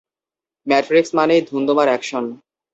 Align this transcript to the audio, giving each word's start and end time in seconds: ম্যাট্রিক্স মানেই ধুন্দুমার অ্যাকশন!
ম্যাট্রিক্স 0.67 1.11
মানেই 1.17 1.41
ধুন্দুমার 1.49 1.87
অ্যাকশন! 1.89 2.25